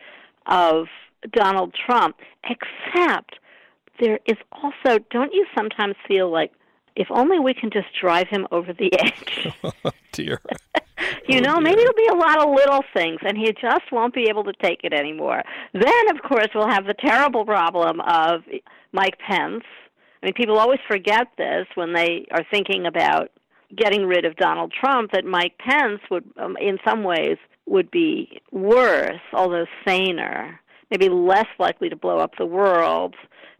[0.46, 0.86] of
[1.32, 3.38] Donald Trump, except
[4.00, 6.52] there is also, don't you sometimes feel like
[6.96, 9.52] if only we can just drive him over the edge?
[9.62, 9.72] oh,
[10.12, 10.40] dear.
[11.28, 14.14] You oh, know, maybe it'll be a lot of little things, and he just won't
[14.14, 15.42] be able to take it anymore.
[15.72, 18.42] Then, of course, we'll have the terrible problem of
[18.92, 19.64] Mike Pence.
[20.22, 23.30] I mean, people always forget this when they are thinking about
[23.76, 25.12] getting rid of Donald Trump.
[25.12, 30.60] That Mike Pence would, um, in some ways, would be worse, although saner,
[30.90, 33.14] maybe less likely to blow up the world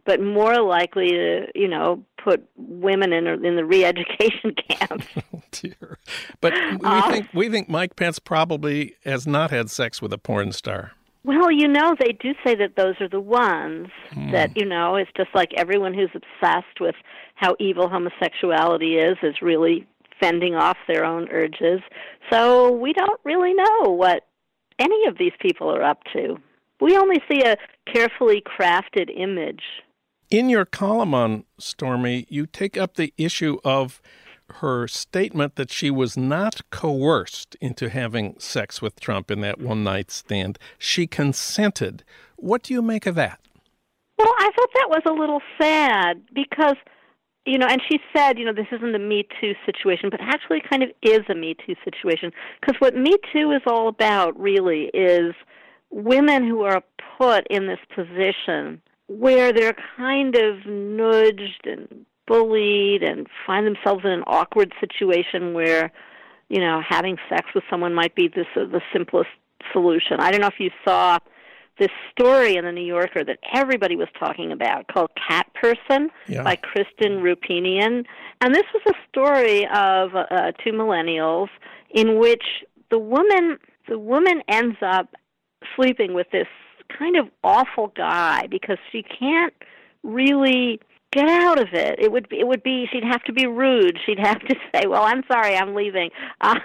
[0.05, 5.03] but more likely to, you know, put women in in the re-education camp.
[5.33, 5.97] oh dear!
[6.39, 10.17] But we uh, think we think Mike Pence probably has not had sex with a
[10.17, 10.93] porn star.
[11.23, 14.31] Well, you know, they do say that those are the ones Hmm.
[14.31, 16.95] that, you know, it's just like everyone who's obsessed with
[17.35, 19.85] how evil homosexuality is is really
[20.19, 21.81] fending off their own urges.
[22.31, 24.25] So we don't really know what
[24.79, 26.37] any of these people are up to.
[26.81, 27.55] We only see a
[27.93, 29.63] carefully crafted image.
[30.31, 34.01] In your column on Stormy, you take up the issue of
[34.55, 39.83] her statement that she was not coerced into having sex with Trump in that one
[39.83, 40.57] night stand.
[40.77, 42.03] She consented.
[42.35, 43.39] What do you make of that?
[44.17, 46.75] Well, I thought that was a little sad because,
[47.45, 50.61] you know, and she said, you know, this isn't a Me Too situation, but actually
[50.69, 52.31] kind of is a Me Too situation.
[52.59, 55.33] Because what Me Too is all about, really, is
[55.91, 56.81] women who are
[57.17, 64.11] put in this position where they're kind of nudged and bullied and find themselves in
[64.11, 65.91] an awkward situation where,
[66.49, 69.29] you know, having sex with someone might be uh, the simplest
[69.73, 70.19] solution.
[70.19, 71.19] I don't know if you saw
[71.79, 76.43] this story in the New Yorker that everybody was talking about called Cat Person Yeah.
[76.43, 78.05] by Kristen Roupenian.
[78.39, 81.47] And this was a story of uh, two millennials
[81.89, 82.43] in which
[82.89, 85.15] the woman the woman ends up
[85.75, 86.47] sleeping with this
[86.97, 89.53] kind of awful guy because she can't
[90.03, 90.79] really
[91.11, 91.99] get out of it.
[91.99, 93.97] It would be, it would be she'd have to be rude.
[94.05, 96.09] She'd have to say, "Well, I'm sorry, I'm leaving."
[96.39, 96.59] Uh,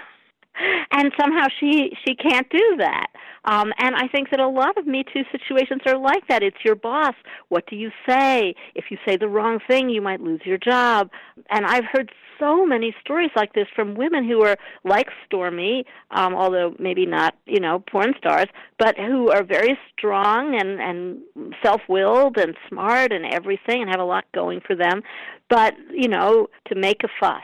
[0.91, 3.07] and somehow she she can't do that.
[3.45, 6.43] Um, and I think that a lot of Me Too situations are like that.
[6.43, 7.13] It's your boss.
[7.49, 8.53] What do you say?
[8.75, 11.09] If you say the wrong thing, you might lose your job.
[11.49, 16.35] And I've heard so many stories like this from women who are like Stormy, um,
[16.35, 18.47] although maybe not, you know, porn stars,
[18.77, 24.05] but who are very strong and and self-willed and smart and everything, and have a
[24.05, 25.01] lot going for them.
[25.49, 27.43] But you know, to make a fuss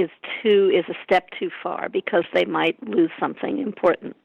[0.00, 0.10] is
[0.42, 4.16] too is a step too far because they might lose something important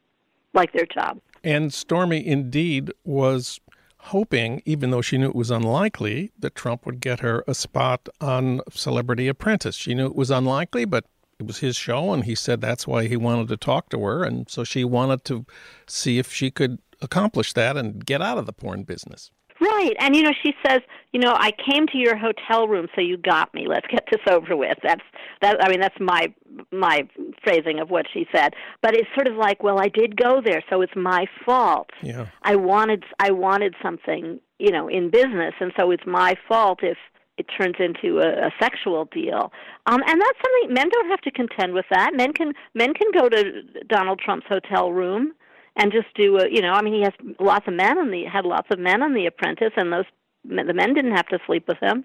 [0.54, 1.20] like their job.
[1.44, 3.60] And Stormy indeed was
[3.98, 8.08] hoping, even though she knew it was unlikely, that Trump would get her a spot
[8.22, 9.76] on Celebrity Apprentice.
[9.76, 11.06] She knew it was unlikely, but
[11.40, 14.24] it was his show, and he said that's why he wanted to talk to her.
[14.24, 15.46] And so she wanted to
[15.88, 19.32] see if she could accomplish that and get out of the porn business.
[19.60, 19.94] Right.
[20.00, 20.82] And you know, she says,
[21.14, 23.68] you know, I came to your hotel room so you got me.
[23.68, 24.78] Let's get this over with.
[24.84, 25.04] That's
[25.42, 26.34] that I mean, that's my
[26.72, 27.08] my
[27.44, 28.54] phrasing of what she said.
[28.82, 31.90] But it's sort of like, well, I did go there, so it's my fault.
[32.02, 32.28] Yeah.
[32.44, 36.98] I wanted I wanted something, you know, in business, and so it's my fault if
[37.38, 39.52] it turns into a, a sexual deal.
[39.86, 42.12] Um, and that's something men don't have to contend with that.
[42.14, 45.34] Men can men can go to Donald Trump's hotel room
[45.76, 48.24] and just do a, you know, I mean, he has lots of men on the
[48.26, 50.06] had lots of men on The Apprentice, and those
[50.48, 52.04] the men didn't have to sleep with him.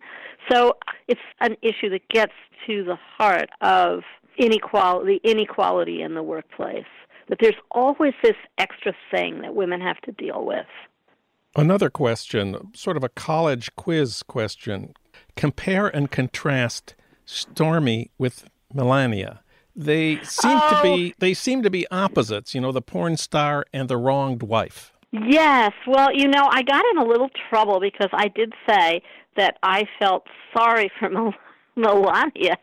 [0.51, 0.77] So
[1.09, 2.33] it's an issue that gets
[2.67, 4.03] to the heart of
[4.39, 6.87] inequality, inequality in the workplace.
[7.29, 10.67] That there's always this extra thing that women have to deal with.
[11.55, 14.95] Another question, sort of a college quiz question.
[15.37, 16.95] Compare and contrast
[17.25, 19.43] Stormy with Melania.
[19.81, 21.17] They seem to be oh.
[21.21, 24.93] they seem to be opposites, you know, the porn star and the wronged wife.
[25.11, 25.73] Yes.
[25.87, 29.03] Well, you know, I got in a little trouble because I did say
[29.37, 31.35] that I felt sorry for Mel-
[31.77, 32.59] Melania.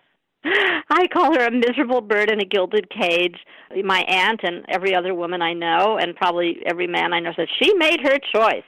[0.46, 3.38] I call her a miserable bird in a gilded cage.
[3.84, 7.48] My aunt and every other woman I know, and probably every man I know, says
[7.62, 8.64] she made her choice.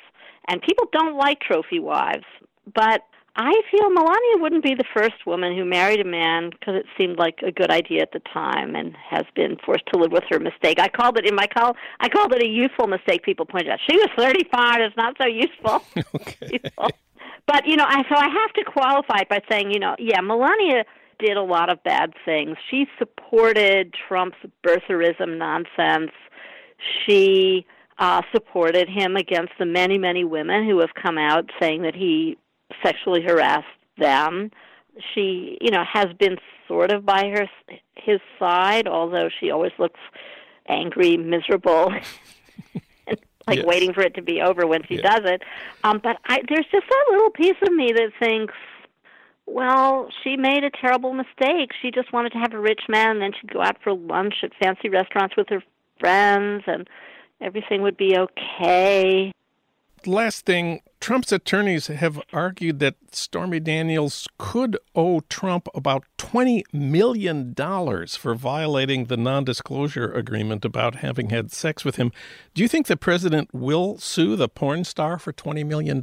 [0.47, 2.25] And people don't like trophy wives.
[2.73, 3.03] But
[3.35, 7.17] I feel Melania wouldn't be the first woman who married a man because it seemed
[7.17, 10.39] like a good idea at the time and has been forced to live with her
[10.39, 10.79] mistake.
[10.79, 11.75] I called it in my call.
[11.99, 13.23] I called it a youthful mistake.
[13.23, 14.81] People pointed out she was 35.
[14.81, 15.83] It's not so useful.
[16.19, 16.59] Okay.
[16.63, 16.89] Useful.
[17.47, 20.21] But you know, I so I have to qualify it by saying, you know, yeah,
[20.21, 20.83] Melania
[21.19, 22.57] did a lot of bad things.
[22.69, 26.11] She supported Trump's birtherism nonsense.
[27.05, 27.65] She
[27.97, 32.37] uh, supported him against the many, many women who have come out saying that he
[32.83, 33.65] sexually harassed
[33.97, 34.51] them.
[35.13, 37.47] She, you know, has been sort of by her
[37.95, 39.99] his side, although she always looks
[40.67, 41.91] angry, miserable,
[43.07, 43.17] and
[43.47, 43.65] like Yes.
[43.65, 45.01] waiting for it to be over when she Yeah.
[45.17, 45.41] does it.
[45.83, 48.53] Um, but I, there's just that little piece of me that thinks,
[49.45, 51.71] well, she made a terrible mistake.
[51.81, 54.35] She just wanted to have a rich man, and then she'd go out for lunch
[54.43, 55.63] at fancy restaurants with her
[55.99, 56.87] friends, and
[57.41, 59.31] everything would be okay.
[60.05, 67.53] Last thing, Trump's attorneys have argued that Stormy Daniels could owe Trump about $20 million
[68.07, 72.11] for violating the non disclosure agreement about having had sex with him.
[72.53, 76.01] Do you think the president will sue the porn star for $20 million?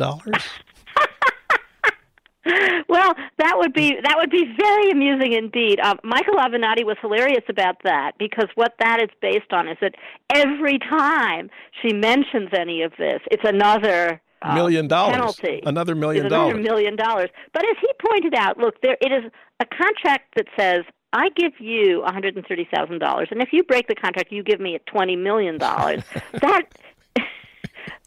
[2.89, 5.81] well, that would be that would be very amusing indeed.
[5.81, 9.95] Um, Michael Avenatti was hilarious about that because what that is based on is that
[10.33, 11.51] every time
[11.83, 15.63] she mentions any of this, it's another uh, million dollars penalty.
[15.65, 16.55] Another million it's dollars.
[16.55, 17.31] Another million dollars.
[17.53, 19.31] But as he pointed out, look, there it is
[19.61, 23.49] a contract that says I give you one hundred and thirty thousand dollars, and if
[23.53, 26.03] you break the contract, you give me twenty million dollars.
[26.41, 26.63] that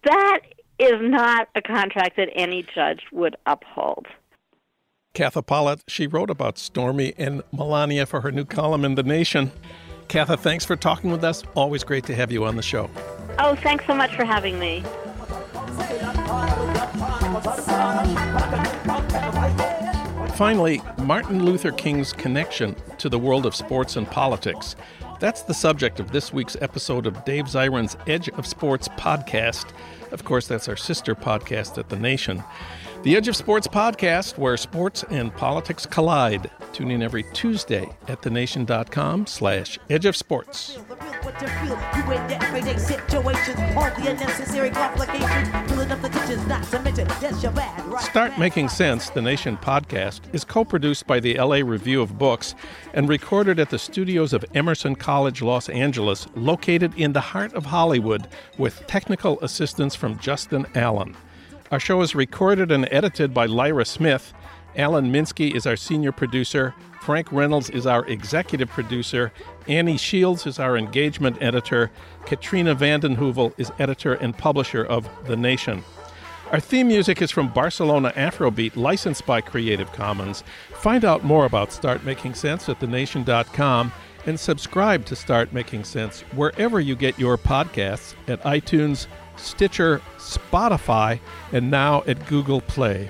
[0.03, 0.39] that
[0.79, 4.07] is not a contract that any judge would uphold.
[5.15, 9.51] Katha Pollitt, she wrote about Stormy and Melania for her new column in The Nation.
[10.07, 11.43] Katha, thanks for talking with us.
[11.55, 12.89] Always great to have you on the show.
[13.39, 14.83] Oh, thanks so much for having me.
[20.35, 24.75] Finally, Martin Luther King's connection to the world of sports and politics.
[25.19, 29.73] That's the subject of this week's episode of Dave Zirin's Edge of Sports podcast.
[30.11, 32.41] Of course, that's our sister podcast at The Nation.
[33.01, 36.51] The Edge of Sports podcast, where sports and politics collide.
[36.73, 40.77] Tune in every Tuesday at thenation.com slash edge of sports.
[48.01, 52.53] Start Making Sense, the Nation podcast, is co produced by the LA Review of Books
[52.93, 57.67] and recorded at the studios of Emerson College Los Angeles, located in the heart of
[57.67, 58.27] Hollywood,
[58.57, 61.15] with technical assistance from Justin Allen.
[61.71, 64.33] Our show is recorded and edited by Lyra Smith.
[64.75, 66.73] Alan Minsky is our senior producer.
[66.99, 69.31] Frank Reynolds is our executive producer.
[69.67, 71.91] Annie Shields is our engagement editor.
[72.25, 75.83] Katrina vanden Heuvel is editor and publisher of The Nation.
[76.51, 80.43] Our theme music is from Barcelona Afrobeat, licensed by Creative Commons.
[80.73, 83.91] Find out more about Start Making Sense at thenation.com
[84.25, 89.05] and subscribe to Start Making Sense wherever you get your podcasts at iTunes,
[89.39, 91.19] Stitcher, Spotify,
[91.51, 93.09] and now at Google Play.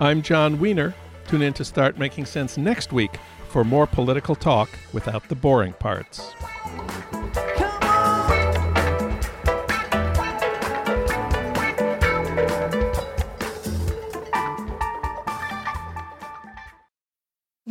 [0.00, 0.94] I'm Jon Wiener.
[1.26, 5.72] Tune in to Start Making Sense next week for more political talk without the boring
[5.74, 6.32] parts.